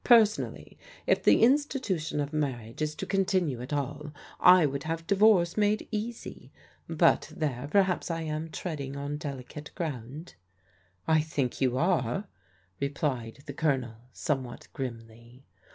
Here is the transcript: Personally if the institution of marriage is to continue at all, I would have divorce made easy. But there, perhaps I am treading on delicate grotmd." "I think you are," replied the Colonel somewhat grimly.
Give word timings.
Personally 0.03 0.79
if 1.05 1.21
the 1.21 1.43
institution 1.43 2.19
of 2.19 2.33
marriage 2.33 2.81
is 2.81 2.95
to 2.95 3.05
continue 3.05 3.61
at 3.61 3.71
all, 3.71 4.11
I 4.39 4.65
would 4.65 4.81
have 4.85 5.05
divorce 5.05 5.55
made 5.57 5.87
easy. 5.91 6.51
But 6.89 7.31
there, 7.35 7.67
perhaps 7.69 8.09
I 8.09 8.21
am 8.23 8.49
treading 8.49 8.97
on 8.97 9.17
delicate 9.17 9.69
grotmd." 9.75 10.33
"I 11.07 11.19
think 11.21 11.61
you 11.61 11.77
are," 11.77 12.25
replied 12.79 13.43
the 13.45 13.53
Colonel 13.53 13.97
somewhat 14.11 14.69
grimly. 14.73 15.45